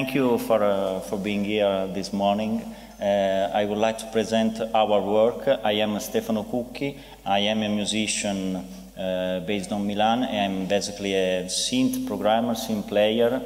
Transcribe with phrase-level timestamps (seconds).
[0.00, 2.62] thank you for, uh, for being here this morning.
[2.98, 5.46] Uh, I would like to present our work.
[5.62, 6.96] I am Stefano Cucchi.
[7.26, 10.24] I am a musician uh, based on Milan.
[10.24, 13.42] I'm basically a synth programmer, synth player,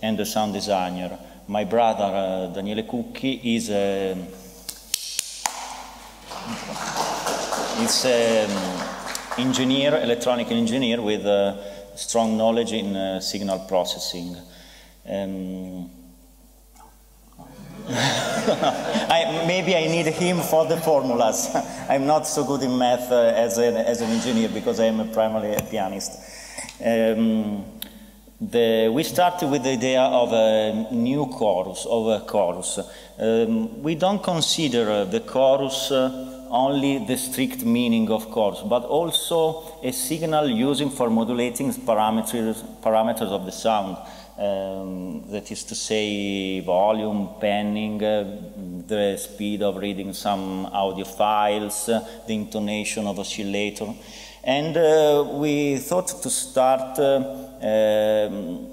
[0.00, 1.18] and a sound designer.
[1.48, 4.16] My brother, uh, Daniele Cucchi, is a,
[7.78, 8.50] is an
[9.36, 14.38] engineer, electronic engineer with uh, strong knowledge in uh, signal processing.
[15.08, 15.90] Um,
[17.92, 21.48] I, maybe I need him for the formulas.
[21.88, 25.10] I'm not so good in math uh, as, a, as an engineer because I am
[25.10, 26.12] primarily a pianist.
[26.84, 27.64] Um,
[28.40, 32.78] the, we started with the idea of a new chorus, of a chorus.
[33.18, 39.78] Um, we don't consider the chorus uh, only the strict meaning of chorus, but also
[39.82, 43.96] a signal using for modulating parameters, parameters of the sound.
[44.40, 48.24] Um, that is to say volume, panning, uh,
[48.86, 53.92] the speed of reading some audio files, uh, the intonation of oscillator.
[54.42, 57.16] And uh, we thought to start uh,
[57.60, 58.66] um,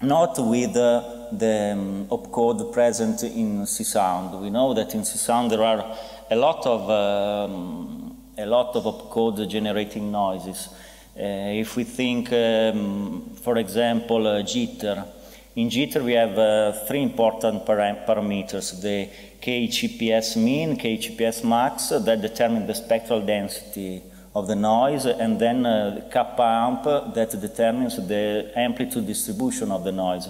[0.00, 1.02] not with uh,
[1.32, 4.40] the um, opcode present in Csound.
[4.40, 5.98] We know that in Csound there are
[6.30, 10.68] a lot of, um, a lot of opcode generating noises.
[11.16, 15.06] Uh, if we think, um, for example, uh, jitter,
[15.54, 19.08] in jitter we have uh, three important param parameters, the
[19.40, 24.02] kcpsmin, KHEPS max, that determine the spectral density
[24.34, 29.92] of the noise, and then uh, kappa amp that determines the amplitude distribution of the
[29.92, 30.28] noise.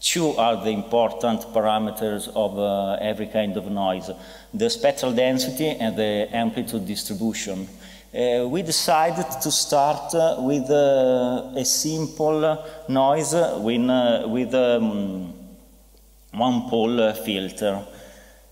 [0.00, 4.10] Two are the important parameters of uh, every kind of noise,
[4.54, 7.68] the spectral density and the amplitude distribution.
[8.14, 15.34] Uh, we decided to start uh, with uh, a simple noise with, uh, with um,
[16.32, 17.84] one pole filter.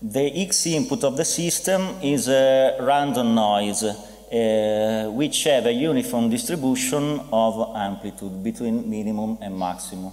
[0.01, 6.29] The X input of the system is a random noise, uh, which have a uniform
[6.29, 10.11] distribution of amplitude between minimum and maximum.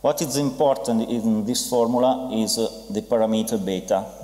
[0.00, 4.19] What is important in this formula is uh, the parameter beta.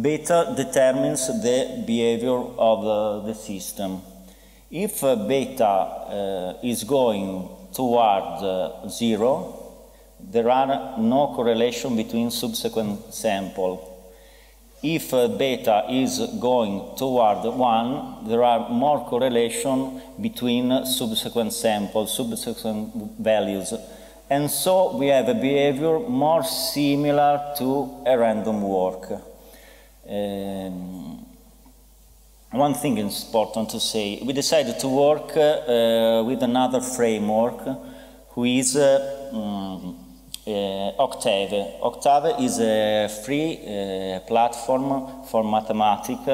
[0.00, 4.00] Beta determines the behavior of uh, the system.
[4.70, 9.56] If uh, beta uh, is going toward uh, zero,
[10.20, 13.86] there are no correlation between subsequent sample.
[14.82, 23.18] If uh, beta is going toward 1, there are more correlation between subsequent samples, subsequent
[23.18, 23.74] values.
[24.30, 29.29] And so we have a behavior more similar to a random walk.
[30.10, 31.24] Um,
[32.50, 34.20] one thing is important to say.
[34.24, 37.60] We decided to work uh, with another framework
[38.30, 39.96] who is uh, um,
[40.44, 40.50] uh,
[40.98, 41.52] Octave.
[41.80, 46.26] Octave is a free uh, platform for mathematics.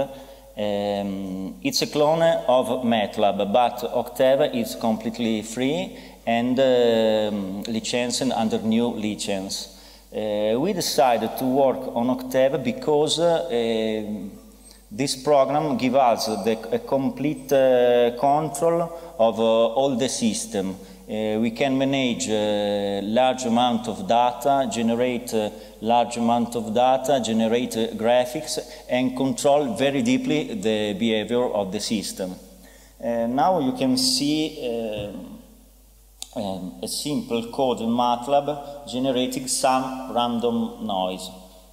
[0.56, 8.58] Um, it's a clone of MATLAB, but Octave is completely free and um, licensed under
[8.58, 9.75] GNU license.
[10.14, 14.04] Uh, we decided to work on Octave because uh,
[14.88, 18.82] this program gives us the, complete uh, control
[19.18, 20.76] of uh, all the system.
[21.08, 22.28] We can manage
[23.04, 25.32] large amount of data, generate
[25.80, 32.34] large amount of data, generate graphics, and control very deeply the behavior of the system.
[33.00, 35.35] now you can see
[36.36, 41.28] um, a simple code in MATLAB generating some random noise.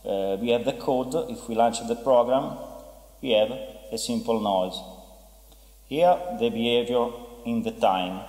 [0.05, 2.57] Uh, we have the code, if we launch the program,
[3.21, 3.51] we have
[3.91, 4.77] a simple noise.
[5.87, 7.07] Here, the behavior
[7.45, 8.25] in the time,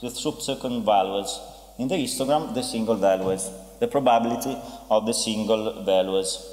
[0.00, 1.38] the subsequent values.
[1.78, 4.56] In the histogram, the single values, the probability
[4.90, 6.50] of the single values.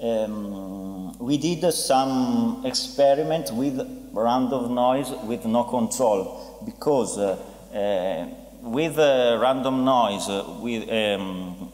[0.00, 3.80] Um, we did some experiment with
[4.12, 7.36] random noise with no control because uh,
[7.74, 8.26] uh,
[8.70, 11.72] with random noise, uh, with, um,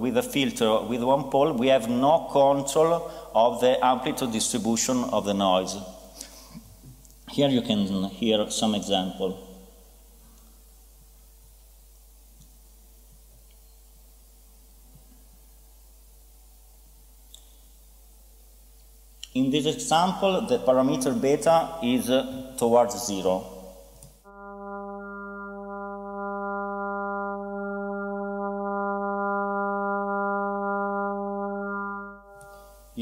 [0.00, 5.24] with a filter with one pole, we have no control of the amplitude distribution of
[5.24, 5.76] the noise.
[7.30, 9.50] Here you can hear some example.
[19.34, 22.06] In this example, the parameter beta is
[22.56, 23.53] towards zero.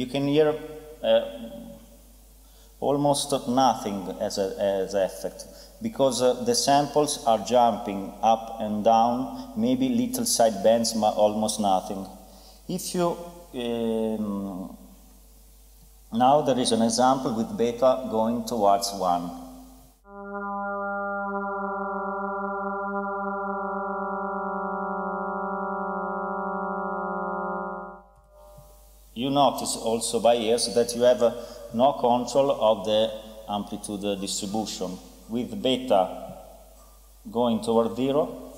[0.02, 0.52] You can hear
[1.00, 1.20] uh,
[2.81, 5.44] almost nothing as, a, as effect
[5.81, 11.60] because uh, the samples are jumping up and down, maybe little side bends, but almost
[11.60, 12.04] nothing.
[12.69, 13.16] If you
[13.54, 14.76] um,
[16.12, 19.41] now there is an example with beta going towards 1.
[29.22, 31.32] You notice also by ears that you have uh,
[31.74, 33.08] no control of the
[33.48, 34.98] amplitude distribution.
[35.28, 36.34] With beta
[37.30, 38.52] going toward 0,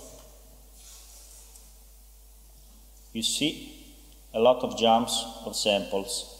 [3.12, 3.52] you see
[4.32, 6.30] a lot of jumps of samples.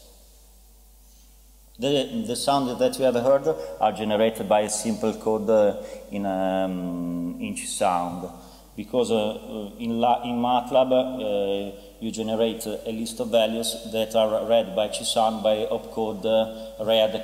[1.79, 3.47] The, the sound that you have heard
[3.79, 8.33] are generated by a simple code uh, in um, Csound
[8.77, 14.15] because uh, uh in, La, in, MATLAB uh, you generate a list of values that
[14.15, 17.23] are read by Csound by opcode uh, read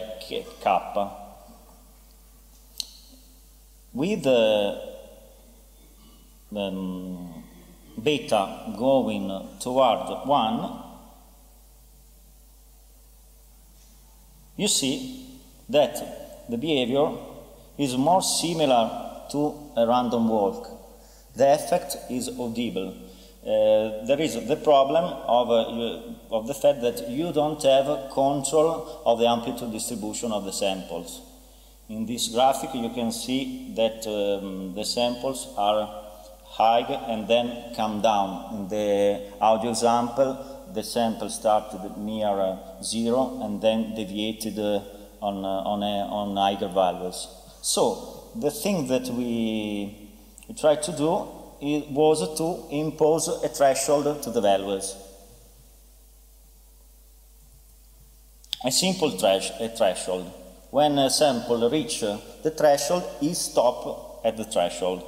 [0.63, 1.11] kappa.
[3.93, 4.79] With uh,
[6.57, 7.45] um,
[8.01, 9.29] beta going
[9.61, 10.83] toward 1,
[14.57, 17.11] you see that the behavior
[17.79, 20.80] is more similar to a random walk.
[21.37, 22.95] The effect is audible.
[23.43, 29.03] Uh, there is the problem of, uh, of the fact that you don't have control
[29.07, 31.23] of the amplitude distribution of the samples.
[31.89, 35.89] In this graphic you can see that um, the samples are
[36.45, 38.55] high and then come down.
[38.55, 40.37] In the audio example
[40.75, 44.81] the sample started near uh, zero and then deviated uh,
[45.21, 47.29] on, uh, on, a, on higher values.
[47.63, 50.00] So the thing that we,
[50.51, 51.29] we tried to do
[51.91, 54.97] was to impose a threshold to the values.
[58.65, 60.27] A simple thresh a threshold.
[60.73, 65.05] When a sample reaches the threshold, it stop at the threshold.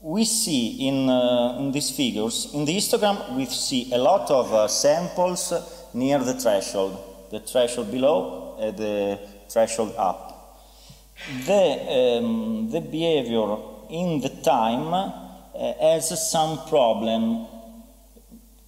[0.00, 4.52] we see in, uh, in, these figures, in the histogram, we see a lot of
[4.54, 5.52] uh, samples
[5.92, 6.96] near the threshold,
[7.30, 9.18] the threshold below, uh, the
[9.48, 10.24] threshold up.
[11.46, 13.56] The, um, the behavior
[13.90, 17.46] in the time uh, has some problem,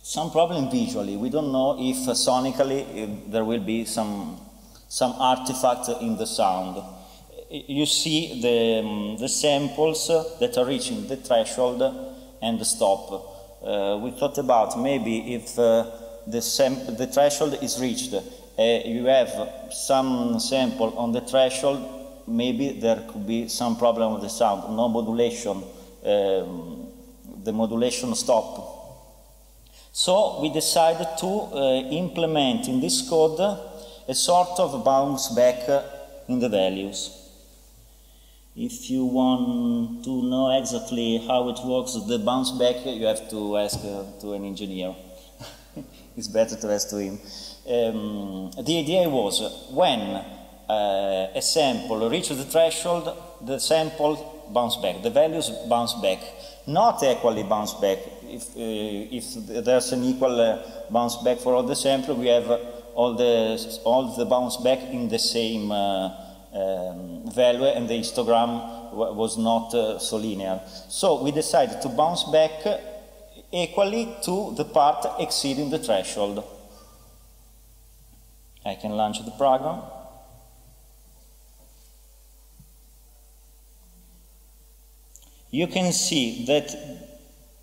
[0.02, 1.16] some problem visually.
[1.16, 4.40] We don't know if sonically if there will be some,
[4.88, 6.82] some artifact in the sound
[7.50, 10.06] you see the, um, the samples
[10.38, 11.82] that are reaching the threshold
[12.40, 13.10] and the stop.
[13.62, 15.84] Uh, we thought about maybe if uh,
[16.26, 16.40] the,
[16.96, 18.14] the, threshold is reached,
[18.61, 21.81] you have some sample on the threshold,
[22.27, 25.62] maybe there could be some problem with the sound, no modulation,
[26.05, 26.87] um,
[27.45, 28.79] the modulation stop.
[29.93, 33.41] So we decided to uh, implement in this code
[34.07, 35.69] a sort of bounce back
[36.29, 37.17] in the values.
[38.57, 43.57] If you want to know exactly how it works, the bounce back, you have to
[43.57, 44.95] ask uh, to an engineer.
[46.17, 47.19] It's better to ask to him.
[47.69, 55.02] Um, the idea was when uh, a sample reaches the threshold, the sample bounce back,
[55.02, 56.19] the values bounce back,
[56.67, 57.99] not equally bounce back.
[58.23, 62.49] If, uh, if there's an equal uh, bounce back for all the sample, we have
[62.95, 66.11] all the, all the bounce back in the same uh,
[66.52, 70.61] um, value and the histogram was not uh, so linear.
[70.88, 72.50] So we decided to bounce back
[73.52, 76.45] equally to the part exceeding the threshold.
[78.64, 79.83] I can launch the program.
[85.50, 86.71] You can see that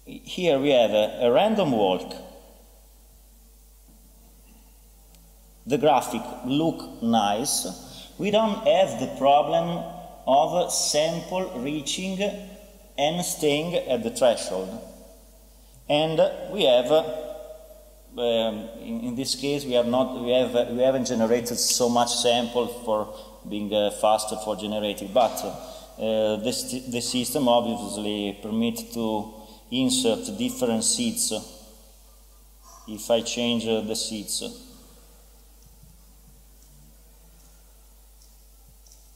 [0.06, 2.14] here we have a, a random walk.
[5.66, 7.68] The graphic look nice,
[8.18, 9.84] we don't have the problem
[10.26, 12.22] of sample reaching
[12.98, 14.70] and staying at the threshold.
[15.90, 16.20] And
[16.52, 21.58] we have, um, in, in, this case, we, have not, we, have, we haven't generated
[21.58, 23.14] so much sample for
[23.48, 25.32] being uh, faster for generating, but
[25.98, 29.34] uh, the, the system obviously permits to
[29.72, 31.32] insert different seeds
[32.88, 34.44] if I change uh, the seeds.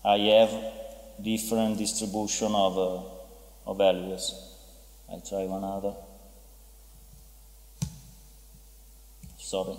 [0.04, 4.34] I have different distribution of, uh, of values.
[5.12, 5.94] I try one other.
[9.51, 9.75] Sorry.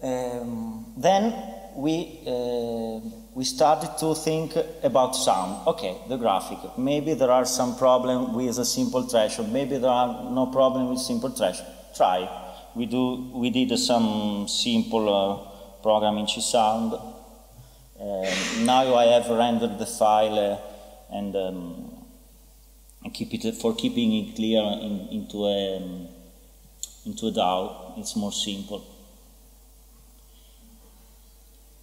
[0.00, 1.34] Um, then
[1.74, 3.00] we uh,
[3.34, 4.52] we started to think
[4.84, 5.66] about sound.
[5.66, 6.58] Okay, the graphic.
[6.78, 9.52] Maybe there are some problem with a simple threshold.
[9.52, 11.68] Maybe there are no problem with simple threshold.
[11.96, 12.28] Try.
[12.76, 13.32] We do.
[13.34, 16.92] We did some simple uh, program in Csound.
[16.94, 21.85] Uh, now I have rendered the file uh, and, um,
[23.12, 26.08] keep it for keeping it clear in, into a um,
[27.04, 27.94] into a DAW.
[27.98, 28.84] It's more simple.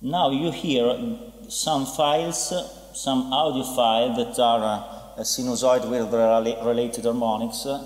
[0.01, 2.53] Now you hear some files,
[2.93, 6.11] some audio files that are uh, a sinusoid with
[6.65, 7.85] related harmonics, uh,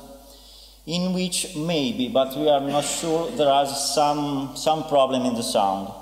[0.88, 5.44] in which maybe, but we are not sure, there is some, some problem in the
[5.44, 5.94] sound,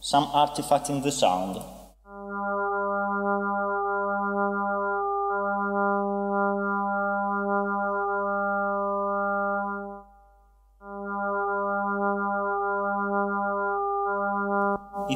[0.00, 1.60] some artifact in the sound.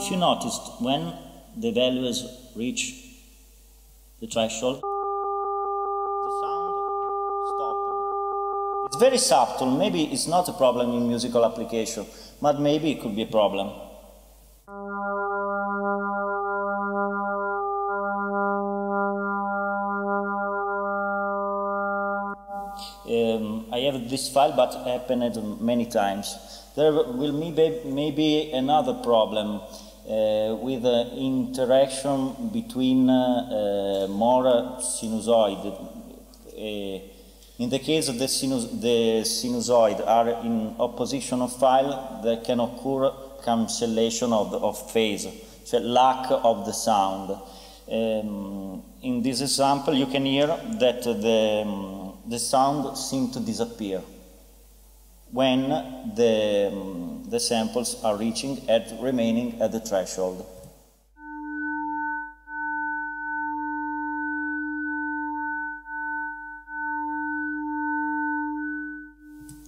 [0.08, 1.12] You noticed, when
[1.56, 2.94] the values reach
[4.20, 6.74] the threshold, the sound
[7.50, 8.86] stopped.
[8.86, 9.76] It's very subtle.
[9.76, 12.06] Maybe it's not a problem in musical application,
[12.40, 13.66] but maybe it could be a problem.
[23.08, 26.36] Um, I have this file, but happened many times.
[26.76, 29.62] There will maybe, maybe another problem
[30.08, 35.64] with the interaction between uh, more sinusoid.
[36.56, 37.12] Uh,
[37.58, 42.60] in the case of the, sinus the sinusoid are in opposition of file, there can
[42.60, 43.10] occur
[43.44, 45.26] cancellation of, the, of phase,
[45.64, 47.30] so lack of the sound.
[47.90, 54.02] Um, in this example, you can hear that the, um, the sound seems to disappear
[55.30, 55.68] when
[56.14, 60.46] the, um, the samples are reaching at remaining at the threshold.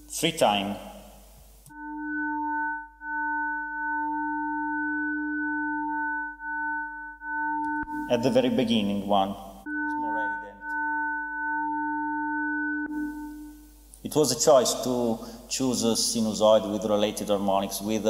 [0.09, 0.77] Free time.
[8.11, 9.31] At the very beginning one.
[9.31, 9.37] Is
[10.01, 10.59] more evident.
[14.03, 18.05] It was a choice to choose a sinusoid with related harmonics with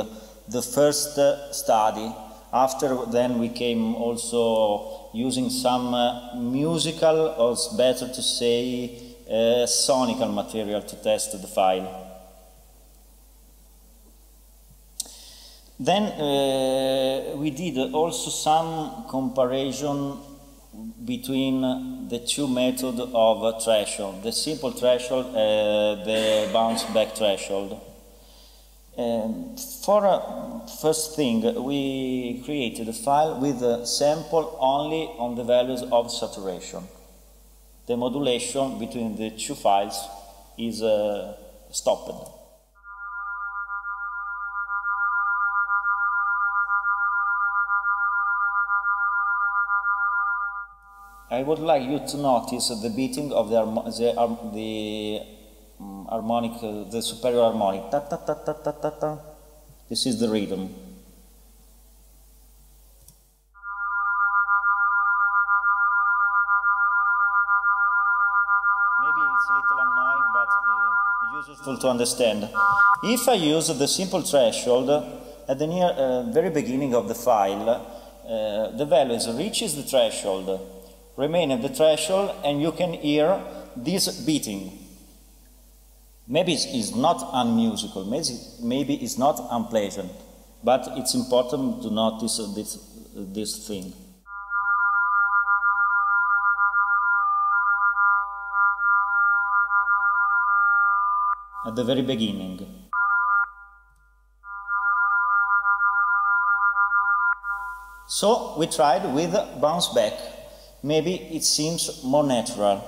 [0.49, 1.18] the first
[1.52, 2.12] study.
[2.52, 10.33] After then we came also using some uh, musical, or better to say uh, sonical
[10.33, 12.07] material to test the file.
[15.78, 20.18] Then uh, we did also some comparison
[21.04, 27.80] between the two methods of threshold, the simple threshold, uh, the bounce back threshold.
[28.97, 35.44] Um, for uh, first thing, we created a file with a sample only on the
[35.44, 36.82] values of saturation.
[37.87, 39.99] The modulation between the two files
[40.58, 41.37] is uh,
[41.70, 42.38] stopped.
[51.30, 54.14] I would like you to notice the beating of the, the,
[54.54, 55.20] the
[55.78, 57.90] um, harmonic, uh, the superior harmonic.
[57.90, 59.18] Ta, ta, ta, ta, ta, ta, ta.
[59.90, 60.62] This is the rhythm.
[60.62, 60.73] Maybe
[69.20, 72.49] it's a little annoying, but uh, useful to understand.
[73.02, 74.88] If I use the simple threshold
[75.47, 80.77] at the near, uh, very beginning of the file, uh, the value reaches the threshold
[81.18, 83.42] remain at the threshold and you can hear
[83.76, 84.78] this beating.
[86.28, 90.12] Maybe it's not unmusical, maybe, it's not unpleasant,
[90.62, 92.78] but it's important to notice this,
[93.14, 93.92] this thing.
[101.66, 102.84] At the very beginning.
[108.06, 110.38] So we tried with bounce back
[110.82, 112.82] maybe it seems more natural.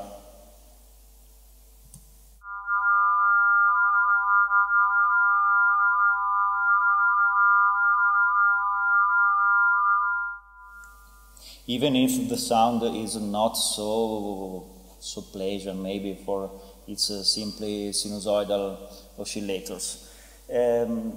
[11.66, 14.64] Even if the sound is not so
[14.98, 16.50] so pleasant, maybe for
[16.86, 18.76] it's uh, simply sinusoidal
[19.18, 20.06] oscillators.
[20.52, 21.12] Um,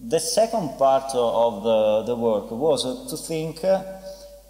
[0.00, 4.01] the second part of the, the work was to think uh,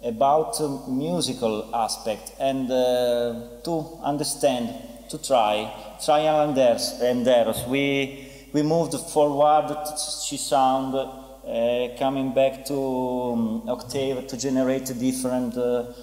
[0.03, 4.69] about uh, musical aspect and uh, to understand,
[5.09, 5.71] to try,
[6.03, 6.93] trial and errors.
[7.01, 7.63] And errors.
[7.67, 15.57] We, we moved forward to Csound uh, coming back to um, Octave to generate different
[15.57, 15.93] uh,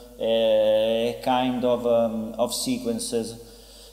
[1.22, 3.34] kind of, um, of sequences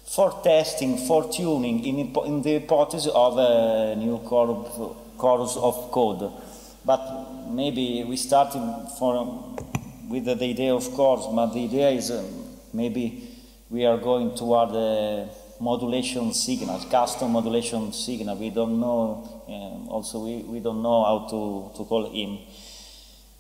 [0.06, 6.32] for testing, for tuning in, in the hypothesis of a new chorus opcode.
[6.86, 9.56] But maybe we started for,
[10.08, 12.26] with the idea of course, but the idea is um,
[12.74, 13.28] maybe
[13.70, 18.38] we are going toward a modulation signal, custom modulation signal.
[18.38, 22.40] We don't know, um, also we, we don't know how to, to call him.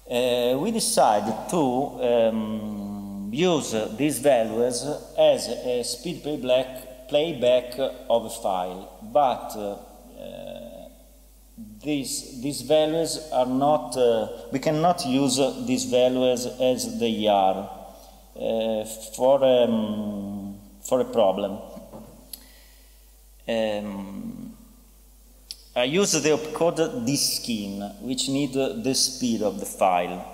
[0.09, 1.59] Uh, we decided to
[2.01, 4.85] um, use these values
[5.17, 7.77] as a speed playback, playback
[8.09, 9.77] of a file, but uh,
[11.87, 17.69] these, these values are not, uh, we cannot use these values as they are
[18.35, 18.83] uh,
[19.15, 21.59] for, um, for a problem.
[23.47, 24.53] Um,
[25.77, 30.25] I use the opcode diskin, which need the speed of the file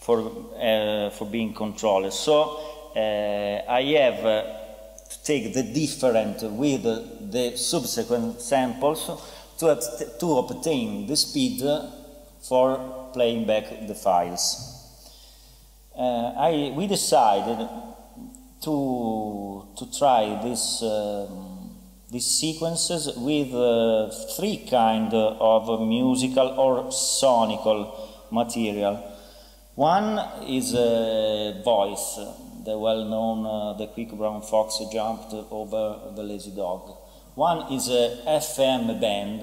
[0.00, 0.18] for,
[0.58, 2.10] uh, for being controlled.
[2.14, 2.58] So
[2.96, 4.42] uh, I have uh,
[5.10, 9.10] to take the different with the subsequent samples
[9.58, 9.80] to,
[10.20, 11.62] to obtain the speed
[12.48, 14.72] for playing back the files.
[15.98, 17.66] Uh, I, we decided
[18.62, 21.74] to, to try this, um,
[22.10, 27.98] these sequences with uh, three kind of musical or sonical
[28.30, 29.12] material.
[29.74, 32.18] One is a voice,
[32.64, 37.05] the well-known uh, The Quick Brown Fox Jumped Over the Lazy Dog.
[37.36, 39.42] One is a FM band,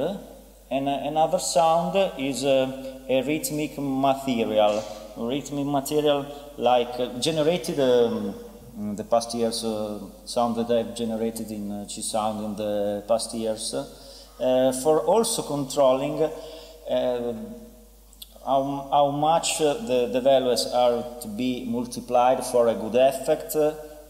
[0.71, 4.83] and another sound is a, a rhythmic material,
[5.15, 6.25] rhythmic material
[6.57, 8.33] like uh, generated um,
[8.79, 13.31] in the past years, uh, sound that I've generated in uh, Sound in the past
[13.35, 17.33] years, uh, for also controlling uh,
[18.43, 23.55] how, how much the, the values are to be multiplied for a good effect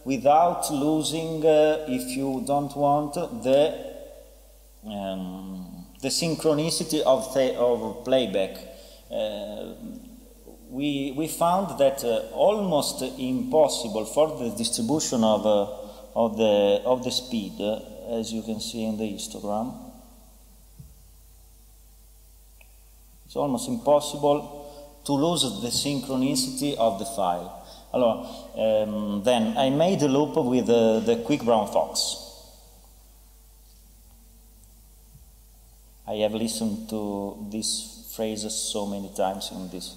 [0.04, 3.94] without losing, uh, if you don't want, the,
[4.86, 8.56] um, the synchronicity of, the, of playback.
[9.10, 9.74] Uh,
[10.68, 15.66] we, we found that uh, almost impossible for the distribution of, uh,
[16.14, 19.74] of, the, of the speed, uh, as you can see in the histogram.
[23.24, 27.63] It's almost impossible to lose the synchronicity of the file.
[27.94, 28.26] Allora,
[28.56, 32.16] um, then I made a loop with uh, the quick brown fox.
[36.04, 39.94] I have listened to this phrase so many times in these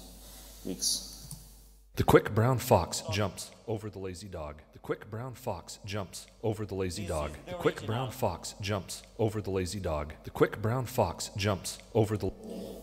[0.64, 1.34] weeks.
[1.96, 4.62] The quick brown fox jumps over the lazy dog.
[4.74, 7.32] The quick brown fox jumps over the lazy dog.
[7.46, 10.12] The quick brown fox jumps over the lazy dog.
[10.22, 12.30] The quick brown fox jumps over the.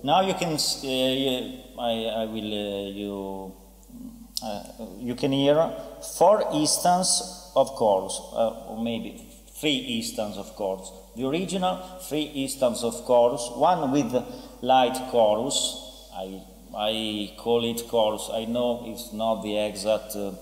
[0.04, 0.56] Now you can.
[0.56, 2.52] Uh, I, I will.
[2.54, 3.65] Uh, you
[5.00, 5.72] you can hear
[6.18, 9.26] four instances of chords, uh, or maybe
[9.60, 10.92] three instances of chords.
[11.16, 14.14] The original three instances of chords, one with
[14.62, 16.42] light chorus, I,
[16.76, 20.34] I call it chorus, I know it's not the exact uh,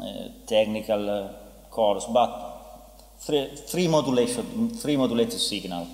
[0.00, 1.32] uh technical uh,
[1.70, 2.30] chorus, but
[3.20, 5.86] three, three modulation, three modulated signal.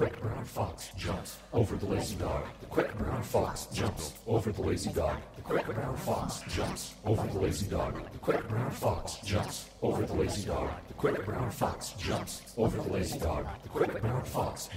[0.00, 2.44] Quick brown fox jumps over the lazy dog.
[2.60, 5.18] The quick brown fox jumps over the lazy dog.
[5.36, 8.00] The quick brown fox jumps over the lazy dog.
[8.10, 10.70] The quick brown fox jumps over the lazy dog.
[10.88, 13.46] The quick brown fox jumps over the lazy dog.
[13.62, 14.70] The quick brown fox.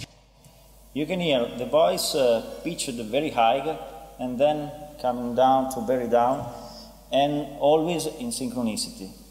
[0.94, 3.80] You can hear the voice uh, pitched very high
[4.20, 6.54] and then coming down to very down
[7.14, 9.23] and always in synchronicity.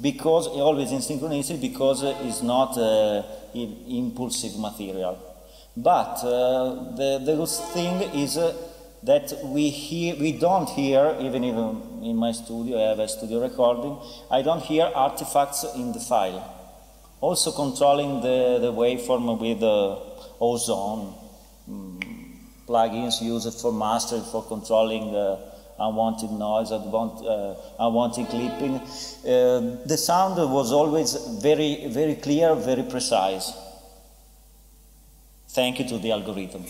[0.00, 3.22] Because always in synchronicity because it's not uh,
[3.54, 5.18] impulsive material.
[5.76, 8.56] But uh, the, the good thing is uh,
[9.02, 13.40] that we hear, we don't hear, even even in my studio, I have a studio
[13.40, 13.98] recording,
[14.30, 16.56] I don't hear artifacts in the file.
[17.20, 19.96] Also controlling the, the waveform with uh,
[20.40, 21.14] ozone,
[21.68, 22.00] um,
[22.66, 25.36] plugins used for mastering, for controlling uh,
[25.80, 28.76] unwanted noise, unwanted, uh, unwanted clipping.
[28.76, 33.52] Uh, the sound was always very, very clear, very precise.
[35.48, 36.64] Thank you to the algorithm,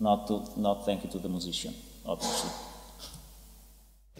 [0.00, 1.74] not, to, not thank you to the musician,
[2.04, 2.50] obviously.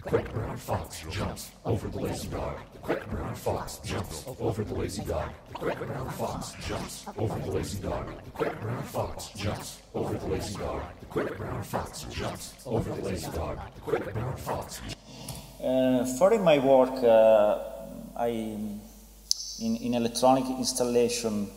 [0.05, 2.57] The quick brown fox jumps over the lazy dog.
[2.73, 5.31] The quick brown fox jumps over the lazy dog.
[5.49, 8.07] The quick brown fox jumps over the lazy dog.
[8.25, 10.83] The quick brown fox jumps over the lazy dog.
[11.01, 13.59] The quick brown fox jumps over the lazy dog.
[13.77, 14.81] The quick brown fox.
[15.63, 17.59] Uh, for in my work, uh,
[18.17, 18.29] I
[19.63, 21.49] in, in electronic installation,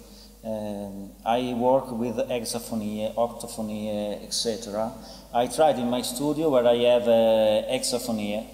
[0.46, 0.90] uh,
[1.26, 4.92] I work with hexaphonia, octaphonia, etc.
[5.34, 8.46] I tried in my studio where I have uh, hexaphonia,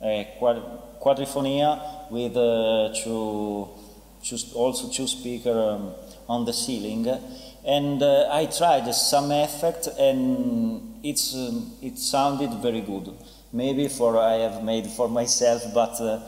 [0.00, 0.24] uh,
[1.02, 3.68] quadriphonia with uh, two,
[4.22, 5.92] two, also two speakers um,
[6.28, 7.06] on the ceiling.
[7.66, 13.12] And uh, I tried some effect and it's, um, it sounded very good.
[13.52, 16.20] Maybe for I have made for myself, but uh,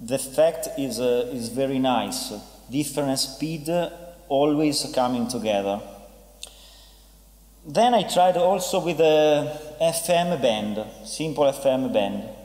[0.00, 2.32] the effect is, uh, is very nice.
[2.68, 3.68] Different speed
[4.28, 5.80] always coming together.
[7.66, 12.35] Then I tried also with a FM band, simple FM band.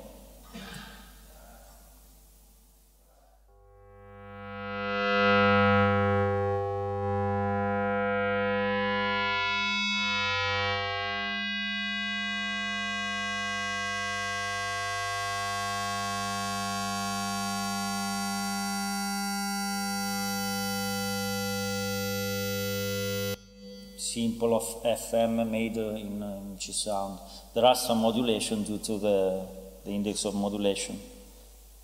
[24.43, 27.19] Of FM made in, uh, in Csound.
[27.54, 29.45] There are some modulation due to the,
[29.86, 30.99] the index of modulation.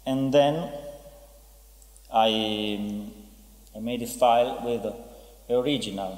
[0.07, 0.71] And then
[2.11, 3.09] I,
[3.75, 4.91] I made a file with
[5.51, 6.17] original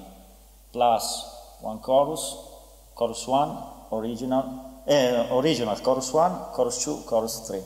[0.72, 1.26] plus
[1.60, 2.38] one chorus,
[2.96, 3.58] chorus one,
[3.92, 7.62] original, uh, original, chorus one, chorus two, chorus three.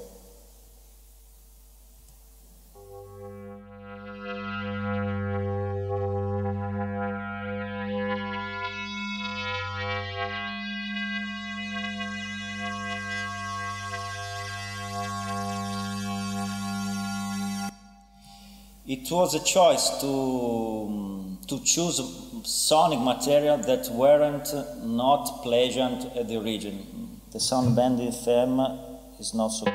[19.13, 22.02] Was a choice to, to choose
[22.43, 27.19] sonic material that weren't not pleasant at the origin.
[27.32, 28.80] The sound band FM
[29.19, 29.65] is not so.
[29.65, 29.73] But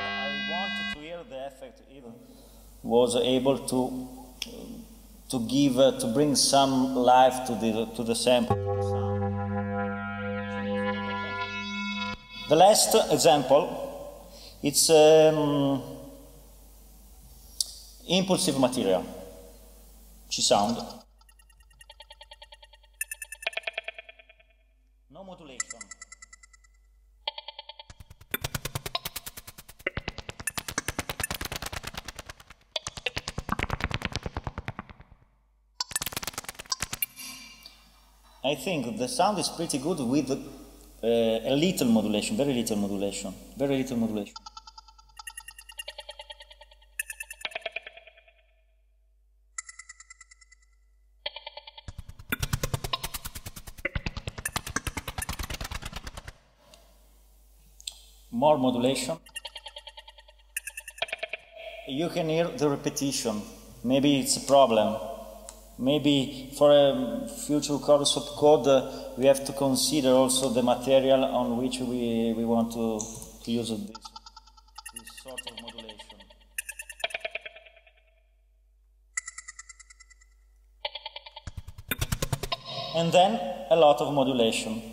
[0.00, 2.12] I wanted to hear the effect even
[2.82, 4.08] was able to
[5.28, 8.56] to give uh, to bring some life to the to the sample.
[12.48, 13.68] The last example,
[14.62, 14.88] it's.
[14.90, 15.91] Um,
[18.12, 19.02] impulsive material,
[20.30, 20.76] Csound.
[25.10, 25.80] No modulation.
[38.44, 40.36] I think the sound is pretty good with uh,
[41.02, 44.34] a little modulation, very little modulation, very little modulation.
[58.42, 59.16] More modulation.
[61.86, 63.40] You can hear the repetition.
[63.84, 64.96] Maybe it's a problem.
[65.78, 71.24] Maybe for a future chorus of code, uh, we have to consider also the material
[71.24, 72.98] on which we, we want to,
[73.44, 76.18] to use this, this sort of modulation.
[82.96, 84.91] And then a lot of modulation.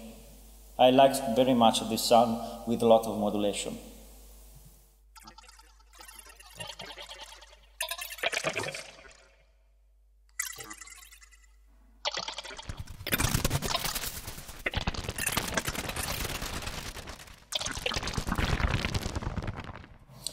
[0.79, 3.77] I liked very much this sound with a lot of modulation.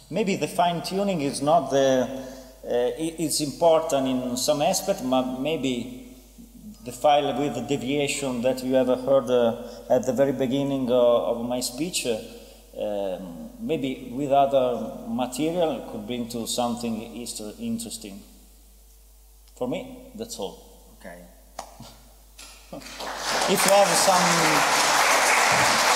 [0.08, 2.08] Maybe the fine tuning is not the,
[2.64, 6.05] uh, it's important in some aspect, but maybe
[6.86, 11.30] the file with the deviation that you ever heard uh, at the very beginning uh,
[11.30, 12.16] of my speech, uh,
[12.80, 17.02] um, maybe with other material could bring to something
[17.58, 18.22] interesting.
[19.56, 20.62] For me, that's all.
[21.00, 21.22] Okay.
[23.52, 25.95] if you have some